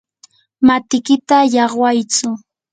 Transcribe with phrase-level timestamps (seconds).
[0.65, 2.29] matikita llaqwaytsu.